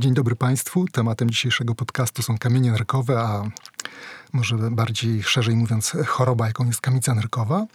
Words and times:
Dzień 0.00 0.14
dobry 0.14 0.36
Państwu. 0.36 0.84
Tematem 0.92 1.30
dzisiejszego 1.30 1.74
podcastu 1.74 2.22
są 2.22 2.38
kamienie 2.38 2.72
nerkowe, 2.72 3.20
a 3.20 3.50
może 4.32 4.56
bardziej 4.70 5.22
szerzej 5.22 5.56
mówiąc, 5.56 5.96
choroba, 6.06 6.46
jaką 6.46 6.66
jest 6.66 6.80
kamica 6.80 7.14
nerkowa. 7.14 7.66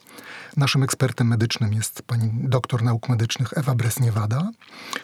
Naszym 0.57 0.83
ekspertem 0.83 1.27
medycznym 1.27 1.73
jest 1.73 2.01
pani 2.01 2.29
doktor 2.33 2.83
nauk 2.83 3.09
medycznych 3.09 3.57
Ewa 3.57 3.75
Bresniewada, 3.75 4.51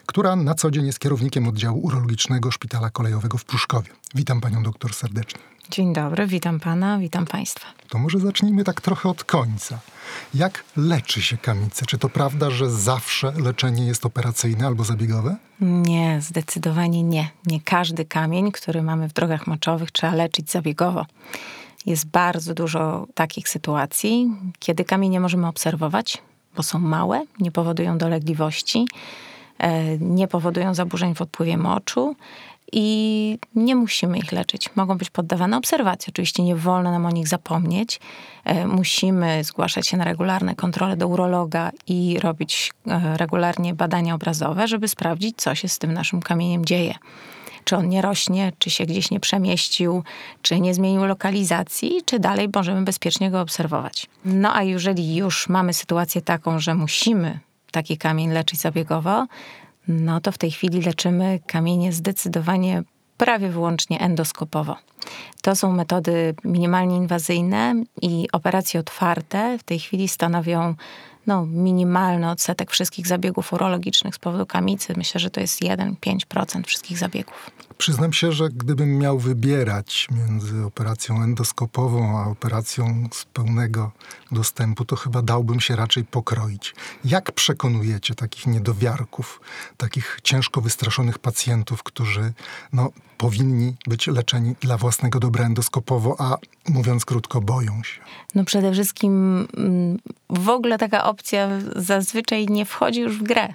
która 0.06 0.36
na 0.36 0.56
co 0.56 0.72
dzień 0.72 0.86
jest 0.86 1.00
kierownikiem 1.00 1.48
oddziału 1.48 1.80
urologicznego 1.80 2.52
Szpitala 2.52 2.90
Kolejowego 2.90 3.38
w 3.38 3.46
Pruszkowie. 3.46 3.90
Witam 4.16 4.42
panią 4.42 4.64
doktor 4.64 4.94
serdecznie. 4.94 5.51
Dzień 5.70 5.94
dobry, 5.94 6.28
witam 6.28 6.60
pana, 6.60 6.98
witam 7.00 7.26
państwa. 7.26 7.68
To 7.90 7.98
może 8.00 8.20
zacznijmy 8.20 8.64
tak 8.64 8.82
trochę 8.82 9.10
od 9.10 9.24
końca. 9.24 9.80
Jak 10.34 10.64
leczy 10.78 11.22
się 11.22 11.38
kamicę? 11.38 11.86
Czy 11.86 11.98
to 11.98 12.10
prawda, 12.10 12.50
że 12.50 12.70
zawsze 12.70 13.32
leczenie 13.32 13.86
jest 13.86 14.06
operacyjne 14.06 14.68
albo 14.68 14.84
zabiegowe? 14.84 15.36
Nie, 15.62 16.22
zdecydowanie 16.22 17.04
nie. 17.04 17.30
Nie 17.46 17.62
każdy 17.62 18.06
kamień, 18.06 18.52
który 18.52 18.82
mamy 18.82 19.10
w 19.10 19.14
drogach 19.14 19.48
moczowych, 19.48 19.92
trzeba 19.92 20.16
leczyć 20.16 20.52
zabiegowo. 20.52 21.06
Jest 21.86 22.06
bardzo 22.06 22.54
dużo 22.54 23.08
takich 23.14 23.50
sytuacji, 23.50 24.32
kiedy 24.60 24.86
kamienie 24.86 25.20
możemy 25.20 25.48
obserwować, 25.48 26.18
bo 26.56 26.64
są 26.64 26.80
małe, 26.80 27.26
nie 27.40 27.52
powodują 27.52 27.98
dolegliwości, 27.98 28.86
e, 29.58 29.98
nie 29.98 30.28
powodują 30.28 30.74
zaburzeń 30.74 31.16
w 31.16 31.22
odpływie 31.22 31.58
moczu 31.58 32.16
i 32.72 33.38
nie 33.56 33.76
musimy 33.76 34.18
ich 34.18 34.32
leczyć. 34.32 34.76
Mogą 34.76 34.98
być 34.98 35.10
poddawane 35.10 35.58
obserwacji. 35.58 36.14
Oczywiście 36.14 36.44
nie 36.44 36.56
wolno 36.56 36.92
nam 36.92 37.06
o 37.06 37.12
nich 37.12 37.28
zapomnieć. 37.28 38.00
E, 38.44 38.68
musimy 38.68 39.44
zgłaszać 39.44 39.88
się 39.88 39.98
na 39.98 40.04
regularne 40.04 40.56
kontrole 40.56 40.98
do 40.98 41.08
urologa 41.08 41.72
i 41.88 42.20
robić 42.20 42.72
e, 42.88 43.18
regularnie 43.18 43.74
badania 43.74 44.16
obrazowe, 44.16 44.68
żeby 44.68 44.88
sprawdzić, 44.88 45.38
co 45.38 45.56
się 45.56 45.68
z 45.68 45.80
tym 45.80 45.94
naszym 45.94 46.22
kamieniem 46.22 46.66
dzieje 46.66 46.96
czy 47.64 47.76
on 47.78 47.90
nie 47.90 48.02
rośnie, 48.02 48.52
czy 48.60 48.70
się 48.70 48.86
gdzieś 48.86 49.12
nie 49.12 49.20
przemieścił, 49.20 50.04
czy 50.42 50.60
nie 50.60 50.74
zmienił 50.74 51.06
lokalizacji, 51.06 52.02
czy 52.06 52.20
dalej 52.20 52.50
możemy 52.56 52.82
bezpiecznie 52.82 53.32
go 53.32 53.42
obserwować. 53.42 54.08
No 54.26 54.56
a 54.56 54.64
jeżeli 54.64 55.16
już 55.16 55.50
mamy 55.50 55.74
sytuację 55.74 56.22
taką, 56.22 56.60
że 56.60 56.76
musimy 56.76 57.40
taki 57.72 57.98
kamień 57.98 58.32
leczyć 58.32 58.60
zabiegowo, 58.60 59.28
no 59.92 60.22
to 60.22 60.32
w 60.32 60.38
tej 60.38 60.52
chwili 60.52 60.82
leczymy 60.82 61.40
kamienie 61.48 61.94
zdecydowanie 61.94 62.84
prawie 63.18 63.50
wyłącznie 63.50 64.00
endoskopowo. 64.00 64.76
To 65.42 65.56
są 65.56 65.72
metody 65.72 66.36
minimalnie 66.44 66.98
inwazyjne 66.98 67.84
i 68.02 68.28
operacje 68.34 68.80
otwarte 68.80 69.58
w 69.58 69.64
tej 69.64 69.80
chwili 69.80 70.08
stanowią 70.08 70.76
no, 71.28 71.46
minimalny 71.46 72.30
odsetek 72.30 72.72
wszystkich 72.72 73.08
zabiegów 73.08 73.54
urologicznych 73.54 74.16
z 74.16 74.20
powodu 74.20 74.46
kamicy. 74.46 74.94
Myślę, 74.98 75.20
że 75.20 75.30
to 75.30 75.42
jest 75.42 75.62
1-5% 75.62 76.64
wszystkich 76.66 76.98
zabiegów. 76.98 77.52
Przyznam 77.82 78.14
się, 78.14 78.32
że 78.32 78.50
gdybym 78.50 78.98
miał 78.98 79.20
wybierać 79.20 80.08
między 80.12 80.66
operacją 80.66 81.24
endoskopową 81.24 82.20
a 82.20 82.28
operacją 82.30 83.10
z 83.12 83.26
pełnego 83.26 83.92
dostępu, 84.32 84.86
to 84.86 84.96
chyba 84.96 85.22
dałbym 85.22 85.60
się 85.60 85.76
raczej 85.76 86.04
pokroić. 86.04 86.76
Jak 87.06 87.32
przekonujecie 87.32 88.16
takich 88.16 88.48
niedowiarków, 88.48 89.42
takich 89.78 90.20
ciężko 90.24 90.62
wystraszonych 90.62 91.20
pacjentów, 91.20 91.84
którzy 91.84 92.34
no, 92.74 92.90
powinni 93.18 93.76
być 93.88 94.08
leczeni 94.08 94.56
dla 94.60 94.78
własnego 94.78 95.20
dobra 95.20 95.46
endoskopowo, 95.46 96.16
a 96.20 96.38
mówiąc 96.70 97.06
krótko, 97.06 97.42
boją 97.42 97.84
się? 97.84 98.02
No 98.36 98.46
przede 98.46 98.72
wszystkim 98.72 99.48
mm, 99.58 100.00
w 100.30 100.50
ogóle 100.50 100.78
taka 100.78 101.04
opcja 101.04 101.50
zazwyczaj 101.76 102.48
nie 102.48 102.66
wchodzi 102.66 103.02
już 103.02 103.20
w 103.20 103.24
grę. 103.24 103.54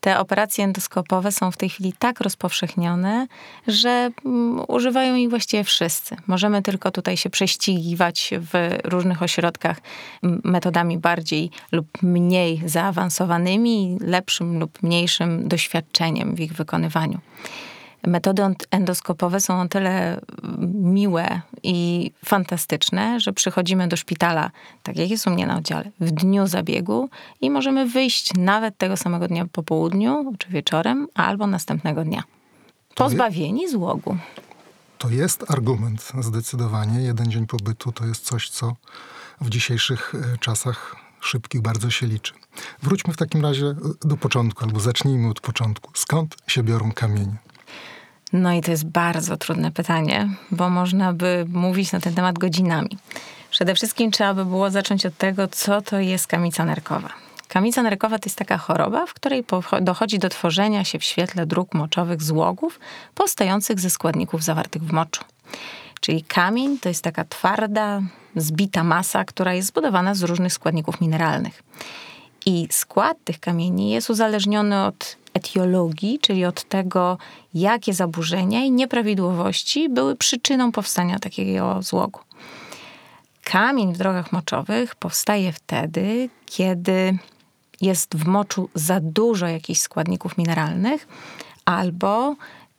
Te 0.00 0.18
operacje 0.18 0.64
endoskopowe 0.64 1.32
są 1.32 1.50
w 1.50 1.56
tej 1.56 1.68
chwili 1.68 1.92
tak 1.98 2.20
rozpowszechnione, 2.20 3.26
że 3.66 4.10
mm, 4.24 4.64
używają 4.68 5.14
ich 5.14 5.30
właściwie 5.30 5.64
wszyscy. 5.64 6.16
Możemy 6.26 6.62
tylko 6.62 6.90
tutaj 6.90 7.16
się 7.16 7.30
prześcigiwać 7.30 8.30
w 8.40 8.78
różnych 8.84 9.22
ośrodkach 9.22 9.76
metodami 10.22 10.98
bardziej 10.98 11.50
lub 11.72 12.02
mniej 12.02 12.62
zaawansowanymi, 12.66 13.98
lepszym 14.00 14.58
lub 14.58 14.82
mniejszym 14.82 15.48
doświadczeniem 15.48 16.34
w 16.34 16.40
ich 16.40 16.52
wykonywaniu 16.52 17.20
metody 18.06 18.42
endoskopowe 18.70 19.40
są 19.40 19.60
o 19.60 19.68
tyle 19.68 20.20
miłe 20.72 21.40
i 21.62 22.10
fantastyczne, 22.24 23.20
że 23.20 23.32
przychodzimy 23.32 23.88
do 23.88 23.96
szpitala, 23.96 24.50
tak 24.82 24.96
jak 24.96 25.10
jest 25.10 25.26
u 25.26 25.30
mnie 25.30 25.46
na 25.46 25.56
oddziale, 25.56 25.90
w 26.00 26.10
dniu 26.10 26.46
zabiegu 26.46 27.08
i 27.40 27.50
możemy 27.50 27.86
wyjść 27.86 28.34
nawet 28.34 28.78
tego 28.78 28.96
samego 28.96 29.28
dnia 29.28 29.46
po 29.52 29.62
południu 29.62 30.34
czy 30.38 30.48
wieczorem, 30.48 31.08
albo 31.14 31.46
następnego 31.46 32.04
dnia. 32.04 32.22
Pozbawieni 32.94 33.68
złogu. 33.68 34.16
To 34.98 35.10
jest 35.10 35.50
argument 35.50 36.12
zdecydowanie. 36.20 37.00
Jeden 37.00 37.30
dzień 37.30 37.46
pobytu 37.46 37.92
to 37.92 38.06
jest 38.06 38.24
coś, 38.24 38.48
co 38.48 38.76
w 39.40 39.50
dzisiejszych 39.50 40.14
e, 40.14 40.38
czasach 40.38 40.96
szybkich 41.20 41.60
bardzo 41.60 41.90
się 41.90 42.06
liczy. 42.06 42.32
Wróćmy 42.82 43.12
w 43.12 43.16
takim 43.16 43.42
razie 43.42 43.74
do 44.00 44.16
początku, 44.16 44.64
albo 44.64 44.80
zacznijmy 44.80 45.28
od 45.28 45.40
początku. 45.40 45.90
Skąd 45.94 46.36
się 46.46 46.62
biorą 46.62 46.92
kamienie? 46.92 47.36
No 48.32 48.52
i 48.52 48.60
to 48.60 48.70
jest 48.70 48.86
bardzo 48.86 49.36
trudne 49.36 49.72
pytanie, 49.72 50.28
bo 50.50 50.70
można 50.70 51.12
by 51.12 51.46
mówić 51.48 51.92
na 51.92 52.00
ten 52.00 52.14
temat 52.14 52.38
godzinami. 52.38 52.98
Przede 53.50 53.74
wszystkim 53.74 54.10
trzeba 54.10 54.34
by 54.34 54.44
było 54.44 54.70
zacząć 54.70 55.06
od 55.06 55.16
tego, 55.16 55.48
co 55.48 55.82
to 55.82 56.00
jest 56.00 56.26
kamica 56.26 56.64
nerkowa. 56.64 57.08
Kamica 57.48 57.82
nerkowa 57.82 58.18
to 58.18 58.26
jest 58.26 58.38
taka 58.38 58.58
choroba, 58.58 59.06
w 59.06 59.14
której 59.14 59.44
dochodzi 59.80 60.18
do 60.18 60.28
tworzenia 60.28 60.84
się 60.84 60.98
w 60.98 61.04
świetle 61.04 61.46
dróg 61.46 61.74
moczowych 61.74 62.22
złogów 62.22 62.80
powstających 63.14 63.80
ze 63.80 63.90
składników 63.90 64.42
zawartych 64.42 64.82
w 64.82 64.92
moczu. 64.92 65.24
Czyli 66.00 66.22
kamień 66.22 66.78
to 66.78 66.88
jest 66.88 67.04
taka 67.04 67.24
twarda, 67.24 68.02
zbita 68.36 68.84
masa, 68.84 69.24
która 69.24 69.54
jest 69.54 69.68
zbudowana 69.68 70.14
z 70.14 70.22
różnych 70.22 70.52
składników 70.52 71.00
mineralnych. 71.00 71.62
I 72.46 72.68
skład 72.70 73.16
tych 73.24 73.40
kamieni 73.40 73.90
jest 73.90 74.10
uzależniony 74.10 74.84
od 74.84 75.16
etiologii, 75.36 76.18
czyli 76.18 76.44
od 76.44 76.64
tego, 76.64 77.18
jakie 77.54 77.94
zaburzenia 77.94 78.64
i 78.64 78.70
nieprawidłowości 78.70 79.88
były 79.88 80.16
przyczyną 80.16 80.72
powstania 80.72 81.18
takiego 81.18 81.82
złogu. 81.82 82.20
Kamień 83.44 83.94
w 83.94 83.98
drogach 83.98 84.32
moczowych 84.32 84.94
powstaje 84.94 85.52
wtedy, 85.52 86.28
kiedy 86.46 87.18
jest 87.80 88.16
w 88.16 88.26
moczu 88.26 88.68
za 88.74 89.00
dużo 89.00 89.46
jakichś 89.46 89.80
składników 89.80 90.38
mineralnych 90.38 91.08
albo 91.64 92.36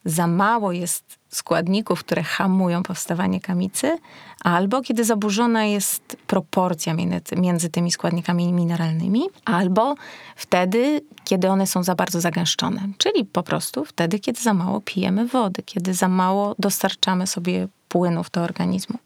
za 0.07 0.27
mało 0.27 0.71
jest 0.71 1.17
składników, 1.29 1.99
które 1.99 2.23
hamują 2.23 2.83
powstawanie 2.83 3.41
kamicy, 3.41 3.97
albo 4.43 4.81
kiedy 4.81 5.03
zaburzona 5.03 5.65
jest 5.65 6.17
proporcja 6.27 6.95
między, 7.37 7.69
tymi 7.69 7.91
składnikami 7.91 8.53
mineralnymi, 8.53 9.23
albo 9.45 9.95
wtedy, 10.35 11.01
kiedy 11.23 11.49
one 11.49 11.67
są 11.67 11.83
za 11.83 11.95
bardzo 11.95 12.21
zagęszczone, 12.21 12.81
czyli 12.97 13.25
po 13.25 13.43
prostu 13.43 13.85
wtedy, 13.85 14.19
kiedy 14.19 14.41
za 14.41 14.53
mało 14.53 14.81
pijemy 14.81 15.27
wody, 15.27 15.63
kiedy 15.63 15.93
za 15.93 16.07
mało 16.07 16.55
dostarczamy 16.59 17.27
sobie 17.27 17.67
płynów 17.89 18.31
do 18.31 18.41
organizmu. 18.41 18.97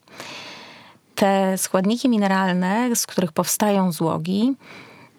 Te 1.16 1.58
składniki 1.58 2.10
mineralne, 2.10 2.96
z 2.96 3.08
których 3.08 3.32
powstają 3.32 3.92
złogi, 3.92 4.56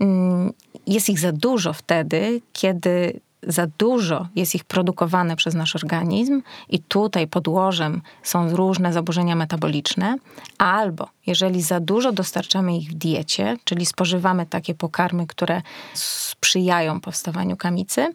mm, 0.01 0.53
jest 0.87 1.09
ich 1.09 1.19
za 1.19 1.33
dużo 1.33 1.73
wtedy, 1.73 2.41
kiedy 2.53 3.21
za 3.47 3.67
dużo 3.79 4.29
jest 4.37 4.55
ich 4.55 4.65
produkowane 4.65 5.37
przez 5.37 5.55
nasz 5.55 5.77
organizm 5.77 6.43
i 6.69 6.79
tutaj 6.79 7.27
podłożem 7.27 8.03
są 8.23 8.57
różne 8.57 8.93
zaburzenia 8.93 9.37
metaboliczne, 9.37 10.17
albo 10.59 11.09
jeżeli 11.27 11.63
za 11.63 11.81
dużo 11.81 12.13
dostarczamy 12.13 12.77
ich 12.77 12.91
w 12.91 12.95
diecie, 12.95 13.57
czyli 13.65 13.87
spożywamy 13.87 14.47
takie 14.47 14.75
pokarmy, 14.75 15.27
które 15.27 15.63
sprzyjają 15.95 17.01
powstawaniu 17.01 17.57
kamicy, 17.57 18.13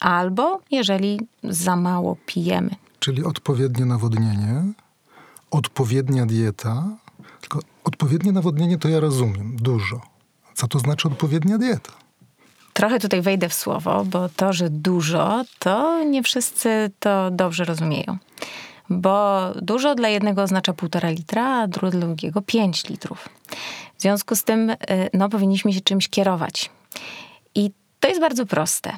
albo 0.00 0.60
jeżeli 0.70 1.20
za 1.44 1.76
mało 1.76 2.16
pijemy. 2.26 2.70
Czyli 2.98 3.24
odpowiednie 3.24 3.84
nawodnienie, 3.84 4.62
odpowiednia 5.50 6.26
dieta, 6.26 6.84
tylko 7.40 7.60
odpowiednie 7.84 8.32
nawodnienie 8.32 8.78
to 8.78 8.88
ja 8.88 9.00
rozumiem, 9.00 9.56
dużo. 9.56 10.00
Co 10.54 10.68
to 10.68 10.78
znaczy 10.78 11.08
odpowiednia 11.08 11.58
dieta? 11.58 11.99
Trochę 12.80 12.98
tutaj 12.98 13.22
wejdę 13.22 13.48
w 13.48 13.54
słowo, 13.54 14.04
bo 14.04 14.28
to, 14.28 14.52
że 14.52 14.70
dużo, 14.70 15.44
to 15.58 16.04
nie 16.04 16.22
wszyscy 16.22 16.90
to 16.98 17.30
dobrze 17.30 17.64
rozumieją. 17.64 18.18
Bo 18.90 19.40
dużo 19.62 19.94
dla 19.94 20.08
jednego 20.08 20.42
oznacza 20.42 20.72
półtora 20.72 21.10
litra, 21.10 21.46
a 21.46 21.66
dla 21.66 21.90
drugiego 21.90 22.42
5 22.42 22.88
litrów. 22.88 23.28
W 23.98 24.02
związku 24.02 24.36
z 24.36 24.44
tym, 24.44 24.70
y, 24.70 24.76
no, 25.14 25.28
powinniśmy 25.28 25.72
się 25.72 25.80
czymś 25.80 26.08
kierować. 26.08 26.70
I 27.54 27.70
to 28.00 28.08
jest 28.08 28.20
bardzo 28.20 28.46
proste. 28.46 28.96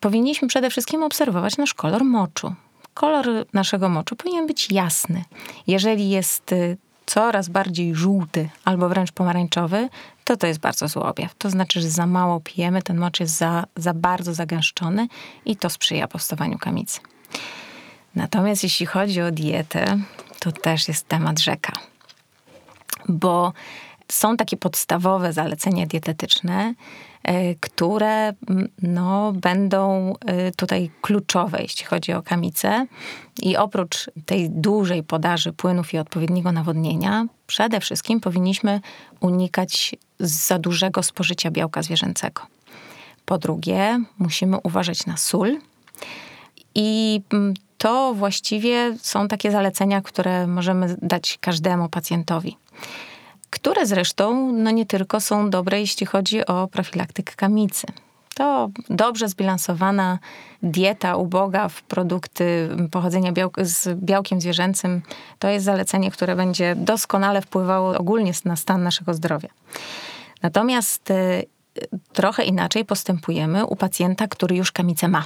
Powinniśmy 0.00 0.48
przede 0.48 0.70
wszystkim 0.70 1.02
obserwować 1.02 1.56
nasz 1.56 1.74
kolor 1.74 2.04
moczu. 2.04 2.54
Kolor 2.94 3.26
naszego 3.52 3.88
moczu 3.88 4.16
powinien 4.16 4.46
być 4.46 4.72
jasny. 4.72 5.24
Jeżeli 5.66 6.10
jest 6.10 6.52
y, 6.52 6.76
coraz 7.06 7.48
bardziej 7.48 7.94
żółty 7.94 8.48
albo 8.64 8.88
wręcz 8.88 9.12
pomarańczowy, 9.12 9.88
to 10.26 10.36
to 10.36 10.46
jest 10.46 10.60
bardzo 10.60 10.88
zły 10.88 11.02
objaw. 11.02 11.34
To 11.34 11.50
znaczy, 11.50 11.80
że 11.80 11.90
za 11.90 12.06
mało 12.06 12.40
pijemy, 12.40 12.82
ten 12.82 12.98
mocz 12.98 13.20
jest 13.20 13.36
za, 13.36 13.64
za 13.76 13.94
bardzo 13.94 14.34
zagęszczony 14.34 15.08
i 15.44 15.56
to 15.56 15.70
sprzyja 15.70 16.08
powstawaniu 16.08 16.58
kamicy. 16.58 17.00
Natomiast 18.14 18.62
jeśli 18.62 18.86
chodzi 18.86 19.22
o 19.22 19.30
dietę, 19.30 19.98
to 20.40 20.52
też 20.52 20.88
jest 20.88 21.08
temat 21.08 21.40
rzeka. 21.40 21.72
Bo 23.08 23.52
są 24.12 24.36
takie 24.36 24.56
podstawowe 24.56 25.32
zalecenia 25.32 25.86
dietetyczne, 25.86 26.74
e, 27.22 27.54
które 27.54 28.32
no, 28.82 29.32
będą 29.32 30.14
e, 30.26 30.52
tutaj 30.52 30.90
kluczowe, 31.00 31.62
jeśli 31.62 31.84
chodzi 31.84 32.12
o 32.12 32.22
kamicę. 32.22 32.86
I 33.42 33.56
oprócz 33.56 34.10
tej 34.26 34.50
dużej 34.50 35.02
podaży 35.02 35.52
płynów 35.52 35.94
i 35.94 35.98
odpowiedniego 35.98 36.52
nawodnienia, 36.52 37.26
przede 37.46 37.80
wszystkim 37.80 38.20
powinniśmy 38.20 38.80
unikać 39.20 39.96
za 40.20 40.58
dużego 40.58 41.02
spożycia 41.02 41.50
białka 41.50 41.82
zwierzęcego. 41.82 42.42
Po 43.24 43.38
drugie, 43.38 44.00
musimy 44.18 44.56
uważać 44.62 45.06
na 45.06 45.16
sól. 45.16 45.58
I 46.74 47.20
to 47.78 48.14
właściwie 48.14 48.96
są 49.00 49.28
takie 49.28 49.50
zalecenia, 49.50 50.02
które 50.02 50.46
możemy 50.46 50.96
dać 51.02 51.38
każdemu 51.40 51.88
pacjentowi 51.88 52.56
które 53.50 53.86
zresztą 53.86 54.52
no 54.52 54.70
nie 54.70 54.86
tylko 54.86 55.20
są 55.20 55.50
dobre, 55.50 55.80
jeśli 55.80 56.06
chodzi 56.06 56.46
o 56.46 56.68
profilaktykę 56.68 57.34
kamicy. 57.36 57.86
To 58.36 58.70
dobrze 58.90 59.28
zbilansowana 59.28 60.18
dieta 60.62 61.16
uboga 61.16 61.68
w 61.68 61.82
produkty 61.82 62.68
pochodzenia 62.90 63.32
z 63.62 64.00
białkiem 64.00 64.40
zwierzęcym 64.40 65.02
to 65.38 65.48
jest 65.48 65.64
zalecenie, 65.64 66.10
które 66.10 66.36
będzie 66.36 66.74
doskonale 66.76 67.42
wpływało 67.42 67.98
ogólnie 67.98 68.32
na 68.44 68.56
stan 68.56 68.82
naszego 68.82 69.14
zdrowia. 69.14 69.48
Natomiast 70.42 71.10
y, 71.10 71.46
trochę 72.12 72.44
inaczej 72.44 72.84
postępujemy 72.84 73.66
u 73.66 73.76
pacjenta, 73.76 74.28
który 74.28 74.56
już 74.56 74.72
kamicę 74.72 75.08
ma. 75.08 75.24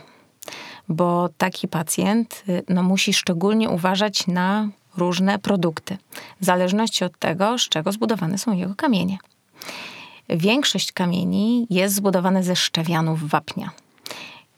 Bo 0.89 1.29
taki 1.39 1.69
pacjent 1.69 2.45
y, 2.49 2.63
no, 2.69 2.83
musi 2.83 3.15
szczególnie 3.15 3.69
uważać 3.69 4.27
na 4.27 4.69
różne 4.97 5.39
produkty, 5.39 5.97
w 6.41 6.45
zależności 6.45 7.05
od 7.05 7.19
tego, 7.19 7.59
z 7.59 7.63
czego 7.69 7.93
zbudowane 7.93 8.39
są 8.39 8.53
jego 8.53 8.75
kamienie. 8.75 9.19
Większość 10.37 10.93
kamieni 10.93 11.67
jest 11.71 11.95
zbudowane 11.95 12.43
ze 12.43 12.57
szczawianów 12.57 13.29
wapnia. 13.29 13.71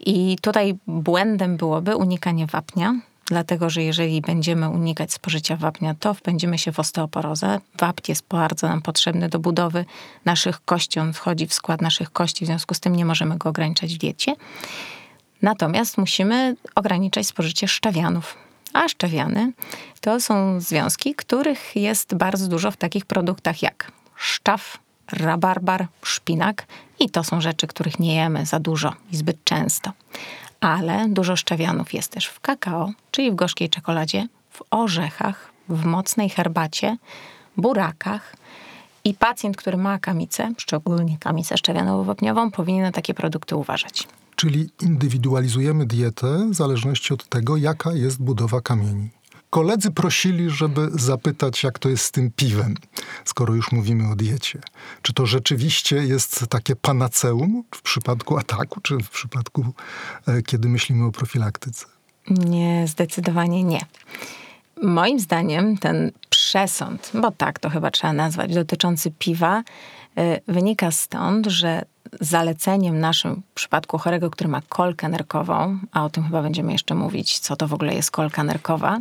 I 0.01 0.37
tutaj 0.41 0.75
błędem 0.87 1.57
byłoby 1.57 1.97
unikanie 1.97 2.47
wapnia, 2.47 2.95
dlatego 3.27 3.71
że 3.71 3.83
jeżeli 3.83 4.21
będziemy 4.21 4.69
unikać 4.69 5.13
spożycia 5.13 5.57
wapnia, 5.57 5.95
to 6.01 6.15
wpędzimy 6.15 6.59
się 6.59 6.73
w 6.73 6.81
osteoporozę. 6.81 7.61
Wapń 7.79 8.11
jest 8.11 8.25
bardzo 8.29 8.69
nam 8.69 8.83
potrzebny 8.83 9.29
do 9.29 9.39
budowy 9.39 9.85
naszych 10.25 10.65
kości, 10.65 11.01
on 11.01 11.13
wchodzi 11.13 11.47
w 11.47 11.55
skład 11.55 11.83
naszych 11.83 12.11
kości, 12.11 12.45
w 12.45 12.49
związku 12.49 12.75
z 12.75 12.81
tym 12.81 12.97
nie 12.97 13.05
możemy 13.05 13.39
go 13.39 13.49
ograniczać 13.49 13.95
w 13.95 13.99
diecie. 13.99 14.37
Natomiast 15.43 15.99
musimy 15.99 16.57
ograniczać 16.75 17.27
spożycie 17.27 17.69
szczawianów. 17.69 18.37
A 18.73 18.89
szczawiany 18.89 19.53
to 20.01 20.21
są 20.21 20.61
związki, 20.61 21.15
których 21.15 21.77
jest 21.77 22.15
bardzo 22.15 22.49
dużo 22.49 22.71
w 22.71 22.77
takich 22.77 23.07
produktach 23.07 23.63
jak 23.63 23.93
szczaw, 24.17 24.79
rabarbar, 25.13 25.87
szpinak 26.03 26.67
i 27.01 27.11
to 27.11 27.25
są 27.25 27.41
rzeczy, 27.41 27.67
których 27.67 27.99
nie 27.99 28.15
jemy 28.15 28.47
za 28.47 28.61
dużo 28.61 28.93
i 29.11 29.17
zbyt 29.17 29.45
często. 29.45 29.93
Ale 30.61 31.09
dużo 31.09 31.37
szczawianów 31.37 31.95
jest 31.95 32.13
też 32.13 32.27
w 32.27 32.41
kakao, 32.41 32.93
czyli 33.11 33.31
w 33.31 33.35
gorzkiej 33.35 33.71
czekoladzie, 33.71 34.29
w 34.51 34.63
orzechach, 34.71 35.53
w 35.69 35.85
mocnej 35.85 36.31
herbacie, 36.31 36.97
burakach. 37.57 38.37
I 39.05 39.15
pacjent, 39.15 39.57
który 39.57 39.77
ma 39.77 39.99
kamicę, 39.99 40.53
szczególnie 40.59 41.19
kamicę 41.19 41.55
szczawianowo-wapniową, 41.55 42.51
powinien 42.51 42.83
na 42.83 42.93
takie 42.93 43.15
produkty 43.15 43.57
uważać. 43.57 44.09
Czyli 44.37 44.71
indywidualizujemy 44.81 45.87
dietę 45.87 46.49
w 46.51 46.55
zależności 46.55 47.15
od 47.15 47.29
tego, 47.29 47.57
jaka 47.57 47.93
jest 47.93 48.23
budowa 48.23 48.61
kamieni. 48.61 49.11
Koledzy 49.53 49.91
prosili, 49.91 50.51
żeby 50.51 50.89
zapytać, 50.95 51.63
jak 51.63 51.79
to 51.79 51.89
jest 51.89 52.05
z 52.05 52.11
tym 52.11 52.31
piwem, 52.37 52.75
skoro 53.25 53.55
już 53.55 53.73
mówimy 53.73 54.11
o 54.13 54.17
diecie. 54.17 54.61
Czy 55.03 55.13
to 55.13 55.27
rzeczywiście 55.27 55.97
jest 55.97 56.47
takie 56.47 56.77
panaceum 56.77 57.65
w 57.75 57.83
przypadku 57.83 58.39
ataku, 58.39 58.81
czy 58.81 58.97
w 58.97 59.11
przypadku, 59.11 59.65
e, 60.29 60.43
kiedy 60.43 60.69
myślimy 60.69 61.05
o 61.05 61.13
profilaktyce? 61.13 61.87
Nie, 62.31 62.85
zdecydowanie 62.89 63.65
nie. 63.65 63.81
Moim 64.83 65.21
zdaniem 65.21 65.79
ten 65.79 66.13
przesąd, 66.29 67.11
bo 67.15 67.31
tak 67.31 67.59
to 67.59 67.71
chyba 67.71 67.91
trzeba 67.91 68.13
nazwać, 68.13 68.55
dotyczący 68.55 69.11
piwa, 69.19 69.63
e, 70.17 70.41
wynika 70.53 70.91
stąd, 70.91 71.47
że 71.47 71.85
zaleceniem 72.21 73.01
naszym 73.01 73.43
w 73.51 73.55
przypadku 73.55 73.99
chorego, 73.99 74.31
który 74.31 74.51
ma 74.51 74.63
kolkę 74.69 75.09
nerkową, 75.09 75.79
a 75.93 76.05
o 76.05 76.11
tym 76.11 76.25
chyba 76.25 76.43
będziemy 76.43 76.73
jeszcze 76.73 76.95
mówić, 76.95 77.39
co 77.39 77.57
to 77.57 77.69
w 77.69 77.75
ogóle 77.75 77.95
jest 77.95 78.11
kolka 78.11 78.45
nerkowa, 78.45 78.99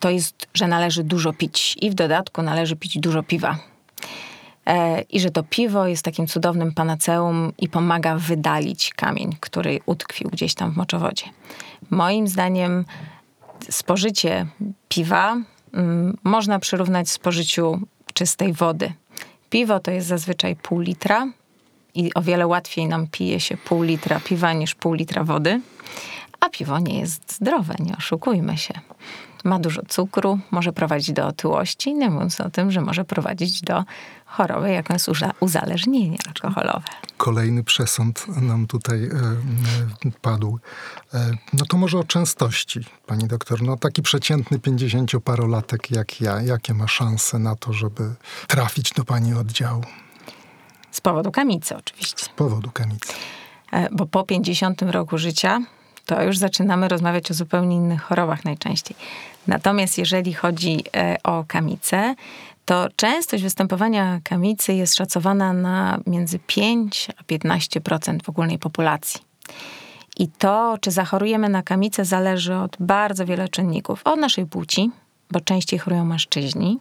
to 0.00 0.10
jest, 0.10 0.48
że 0.54 0.68
należy 0.68 1.04
dużo 1.04 1.32
pić 1.32 1.76
i 1.80 1.90
w 1.90 1.94
dodatku 1.94 2.42
należy 2.42 2.76
pić 2.76 2.98
dużo 2.98 3.22
piwa. 3.22 3.58
E, 4.66 5.00
I 5.02 5.20
że 5.20 5.30
to 5.30 5.42
piwo 5.42 5.86
jest 5.86 6.02
takim 6.02 6.26
cudownym 6.26 6.72
panaceum 6.72 7.52
i 7.58 7.68
pomaga 7.68 8.16
wydalić 8.16 8.94
kamień, 8.94 9.36
który 9.40 9.80
utkwił 9.86 10.30
gdzieś 10.30 10.54
tam 10.54 10.72
w 10.72 10.76
moczowodzie. 10.76 11.24
Moim 11.90 12.28
zdaniem 12.28 12.84
spożycie 13.70 14.46
piwa 14.88 15.36
mm, 15.72 16.16
można 16.24 16.58
przyrównać 16.58 17.10
spożyciu 17.10 17.80
czystej 18.14 18.52
wody. 18.52 18.92
Piwo 19.50 19.80
to 19.80 19.90
jest 19.90 20.06
zazwyczaj 20.06 20.56
pół 20.56 20.80
litra, 20.80 21.26
i 22.00 22.14
o 22.14 22.22
wiele 22.22 22.46
łatwiej 22.46 22.86
nam 22.86 23.06
pije 23.06 23.40
się 23.40 23.56
pół 23.56 23.82
litra 23.82 24.20
piwa 24.20 24.52
niż 24.52 24.74
pół 24.74 24.92
litra 24.92 25.24
wody. 25.24 25.60
A 26.40 26.48
piwo 26.48 26.78
nie 26.78 27.00
jest 27.00 27.32
zdrowe, 27.32 27.74
nie 27.78 27.96
oszukujmy 27.96 28.58
się. 28.58 28.74
Ma 29.44 29.58
dużo 29.58 29.82
cukru, 29.88 30.38
może 30.50 30.72
prowadzić 30.72 31.12
do 31.12 31.26
otyłości, 31.26 31.94
nie 31.94 32.10
mówiąc 32.10 32.40
o 32.40 32.50
tym, 32.50 32.70
że 32.70 32.80
może 32.80 33.04
prowadzić 33.04 33.60
do 33.60 33.84
choroby, 34.26 34.70
jaką 34.70 34.94
jest 34.94 35.08
uzależnienie 35.40 36.18
alkoholowe. 36.26 36.84
Kolejny 37.16 37.64
przesąd 37.64 38.28
nam 38.28 38.66
tutaj 38.66 39.04
e, 39.04 39.10
padł. 40.22 40.58
E, 41.14 41.30
no 41.52 41.64
to 41.66 41.76
może 41.76 41.98
o 41.98 42.04
częstości, 42.04 42.80
pani 43.06 43.24
doktor. 43.24 43.62
No 43.62 43.76
taki 43.76 44.02
przeciętny 44.02 44.58
pięćdziesięcioparolatek 44.58 45.90
jak 45.90 46.20
ja, 46.20 46.42
jakie 46.42 46.74
ma 46.74 46.88
szanse 46.88 47.38
na 47.38 47.56
to, 47.56 47.72
żeby 47.72 48.14
trafić 48.46 48.92
do 48.92 49.04
pani 49.04 49.34
oddziału? 49.34 49.82
Z 50.96 51.00
powodu 51.00 51.32
kamicy 51.32 51.76
oczywiście. 51.76 52.24
Z 52.24 52.28
powodu 52.28 52.70
kamicy. 52.70 53.12
E, 53.72 53.88
bo 53.92 54.06
po 54.06 54.24
50 54.24 54.82
roku 54.82 55.18
życia 55.18 55.60
to 56.06 56.22
już 56.22 56.38
zaczynamy 56.38 56.88
rozmawiać 56.88 57.30
o 57.30 57.34
zupełnie 57.34 57.76
innych 57.76 58.02
chorobach 58.02 58.44
najczęściej. 58.44 58.96
Natomiast 59.46 59.98
jeżeli 59.98 60.34
chodzi 60.34 60.84
e, 60.96 61.16
o 61.22 61.44
kamicę, 61.48 62.14
to 62.64 62.88
częstość 62.96 63.42
występowania 63.42 64.20
kamicy 64.24 64.74
jest 64.74 64.94
szacowana 64.94 65.52
na 65.52 66.00
między 66.06 66.38
5 66.38 67.08
a 67.18 67.22
15% 67.22 68.22
w 68.22 68.28
ogólnej 68.28 68.58
populacji. 68.58 69.20
I 70.18 70.28
to, 70.28 70.78
czy 70.80 70.90
zachorujemy 70.90 71.48
na 71.48 71.62
kamicę, 71.62 72.04
zależy 72.04 72.54
od 72.54 72.76
bardzo 72.80 73.26
wielu 73.26 73.48
czynników. 73.48 74.00
Od 74.04 74.20
naszej 74.20 74.46
płci, 74.46 74.90
bo 75.30 75.40
częściej 75.40 75.78
chorują 75.78 76.04
mężczyźni. 76.04 76.78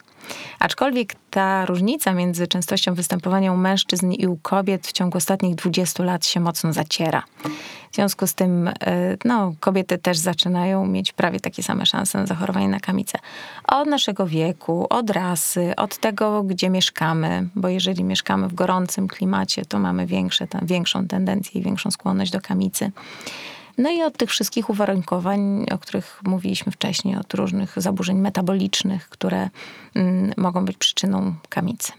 Aczkolwiek 0.60 1.16
ta 1.30 1.66
różnica 1.66 2.14
między 2.14 2.48
częstością 2.48 2.94
występowania 2.94 3.54
u 3.54 3.58
mężczyzn 3.58 4.12
i 4.12 4.28
u 4.28 4.38
kobiet 4.38 4.88
w 4.88 4.92
ciągu 4.92 5.18
ostatnich 5.18 5.56
20 5.56 6.04
lat 6.04 6.26
się 6.26 6.40
mocno 6.40 6.74
zaciera. 6.74 7.24
W 7.92 7.96
związku 7.96 8.28
z 8.28 8.34
tym 8.34 8.68
e, 8.68 8.74
no, 9.26 9.54
kobiety 9.60 9.98
też 9.98 10.18
zaczynają 10.18 10.86
mieć 10.86 11.12
prawie 11.14 11.40
takie 11.40 11.64
same 11.64 11.86
szanse 11.86 12.18
na 12.18 12.26
zachorowanie 12.26 12.68
na 12.68 12.80
kamicę. 12.80 13.20
Od 13.68 13.88
naszego 13.88 14.28
wieku, 14.28 14.88
od 14.90 15.10
rasy, 15.10 15.74
od 15.78 15.98
tego, 15.98 16.44
gdzie 16.44 16.70
mieszkamy, 16.70 17.48
bo 17.56 17.68
jeżeli 17.68 18.04
mieszkamy 18.04 18.48
w 18.48 18.54
gorącym 18.54 19.08
klimacie, 19.08 19.66
to 19.66 19.80
mamy 19.80 20.06
większe, 20.06 20.48
większą 20.62 21.08
tendencję 21.08 21.62
i 21.62 21.64
większą 21.64 21.92
skłonność 21.92 22.32
do 22.32 22.42
kamicy. 22.42 22.92
No 23.78 23.92
i 23.92 24.04
od 24.04 24.18
tych 24.18 24.30
wszystkich 24.30 24.70
uwarunkowań, 24.70 25.66
o 25.72 25.78
których 25.78 26.22
mówiliśmy 26.24 26.72
wcześniej, 26.72 27.16
od 27.16 27.34
różnych 27.34 27.74
zaburzeń 27.78 28.18
metabolicznych, 28.18 29.10
które 29.10 29.50
mm, 29.96 30.34
mogą 30.38 30.66
być 30.66 30.78
przyczyną 30.78 31.36
kamicy. 31.50 31.92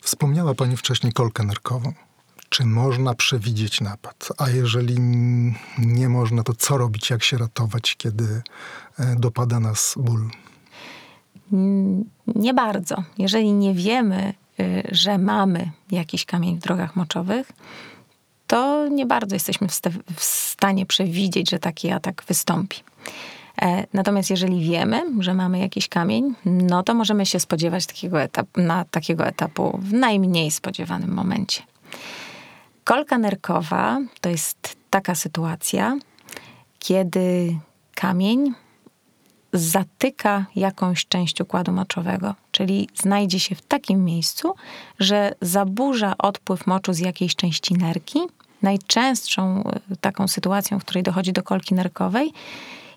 Wspomniała 0.00 0.54
Pani 0.54 0.76
wcześniej 0.76 1.12
kolkę 1.12 1.44
nerkową. 1.44 1.92
Czy 2.48 2.64
można 2.64 3.14
przewidzieć 3.14 3.80
napad? 3.80 4.28
A 4.38 4.50
jeżeli 4.50 5.00
nie 5.78 6.08
można, 6.08 6.42
to 6.42 6.52
co 6.54 6.78
robić, 6.78 7.10
jak 7.10 7.24
się 7.24 7.38
ratować, 7.38 7.96
kiedy 7.96 8.42
e, 8.98 9.16
dopada 9.16 9.60
nas 9.60 9.94
ból? 9.96 10.30
Nie 12.26 12.54
bardzo. 12.54 13.02
Jeżeli 13.18 13.52
nie 13.52 13.74
wiemy, 13.74 14.34
y, 14.60 14.82
że 14.92 15.18
mamy 15.18 15.70
jakiś 15.90 16.24
kamień 16.24 16.56
w 16.56 16.60
drogach 16.60 16.96
moczowych, 16.96 17.52
to 18.46 18.88
nie 18.88 19.06
bardzo 19.06 19.36
jesteśmy 19.36 19.68
w, 20.16 20.24
stanie 20.24 20.86
przewidzieć, 20.86 21.50
że 21.50 21.58
taki 21.58 21.90
atak 21.90 22.24
wystąpi. 22.28 22.82
E, 23.62 23.86
natomiast 23.92 24.30
jeżeli 24.30 24.64
wiemy, 24.64 25.02
że 25.18 25.34
mamy 25.34 25.58
jakiś 25.58 25.88
kamień, 25.88 26.34
no 26.44 26.82
to 26.82 26.94
możemy 26.94 27.26
się 27.26 27.40
spodziewać 27.40 27.86
takiego 27.86 28.22
etap, 28.22 28.46
na 28.56 28.84
takiego 28.84 29.26
etapu 29.26 29.78
w 29.82 29.92
najmniej 29.92 30.50
spodziewanym 30.50 31.14
momencie. 31.14 31.62
Kolka 32.84 33.18
nerkowa 33.18 33.98
to 34.20 34.28
jest 34.28 34.76
taka 34.90 35.14
sytuacja, 35.14 35.96
kiedy 36.78 37.58
kamień 37.94 38.54
zatyka 39.52 40.46
jakąś 40.56 41.06
część 41.06 41.40
układu 41.40 41.72
moczowego, 41.72 42.34
czyli 42.50 42.88
znajdzie 42.94 43.40
się 43.40 43.54
w 43.54 43.62
takim 43.62 44.04
miejscu, 44.04 44.54
że 44.98 45.34
zaburza 45.40 46.14
odpływ 46.18 46.66
moczu 46.66 46.92
z 46.92 46.98
jakiejś 46.98 47.36
części 47.36 47.74
nerki. 47.74 48.18
Najczęstszą 48.62 49.64
e, 49.64 49.96
taką 50.00 50.28
sytuacją, 50.28 50.78
w 50.78 50.84
której 50.84 51.02
dochodzi 51.02 51.32
do 51.32 51.42
kolki 51.42 51.74
nerkowej, 51.74 52.32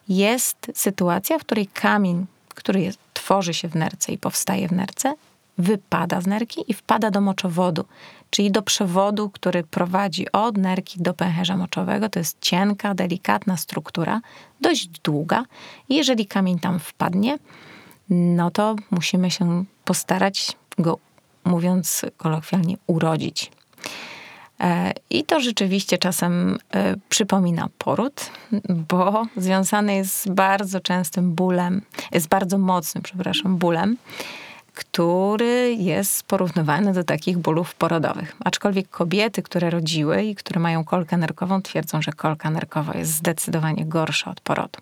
jest 0.09 0.71
sytuacja, 0.73 1.39
w 1.39 1.41
której 1.41 1.67
kamień, 1.67 2.25
który 2.55 2.81
jest, 2.81 2.99
tworzy 3.13 3.53
się 3.53 3.67
w 3.67 3.75
nerce 3.75 4.11
i 4.11 4.17
powstaje 4.17 4.67
w 4.67 4.71
nerce, 4.71 5.13
wypada 5.57 6.21
z 6.21 6.27
nerki 6.27 6.63
i 6.67 6.73
wpada 6.73 7.11
do 7.11 7.21
moczowodu, 7.21 7.85
czyli 8.29 8.51
do 8.51 8.61
przewodu, 8.61 9.29
który 9.29 9.63
prowadzi 9.63 10.31
od 10.31 10.57
nerki 10.57 11.01
do 11.01 11.13
pęcherza 11.13 11.57
moczowego. 11.57 12.09
To 12.09 12.19
jest 12.19 12.37
cienka, 12.41 12.95
delikatna 12.95 13.57
struktura, 13.57 14.21
dość 14.61 14.87
długa. 14.87 15.45
Jeżeli 15.89 16.25
kamień 16.25 16.59
tam 16.59 16.79
wpadnie, 16.79 17.37
no 18.09 18.51
to 18.51 18.75
musimy 18.91 19.31
się 19.31 19.65
postarać 19.85 20.57
go, 20.77 20.97
mówiąc 21.45 22.05
kolokwialnie, 22.17 22.77
urodzić. 22.87 23.51
E, 24.59 24.93
I 25.09 25.23
to 25.23 25.39
rzeczywiście 25.39 25.97
czasem 25.97 26.57
e, 26.73 26.95
przypomina 27.09 27.69
poród, 27.77 28.31
bo 28.89 29.25
związany 29.37 29.95
jest 29.95 30.21
z 30.21 30.27
bardzo 30.27 30.79
częstym 30.79 31.33
bólem, 31.33 31.81
z 32.13 32.27
bardzo 32.27 32.57
mocnym, 32.57 33.03
przepraszam, 33.03 33.57
bólem 33.57 33.97
który 34.79 35.75
jest 35.79 36.23
porównywany 36.23 36.93
do 36.93 37.03
takich 37.03 37.37
bólów 37.37 37.75
porodowych. 37.75 38.35
Aczkolwiek 38.45 38.89
kobiety, 38.89 39.41
które 39.41 39.69
rodziły 39.69 40.23
i 40.23 40.35
które 40.35 40.59
mają 40.59 40.83
kolkę 40.83 41.17
nerkową, 41.17 41.61
twierdzą, 41.61 42.01
że 42.01 42.11
kolka 42.11 42.49
nerkowa 42.49 42.97
jest 42.97 43.11
zdecydowanie 43.11 43.85
gorsza 43.85 44.31
od 44.31 44.41
porodu. 44.41 44.79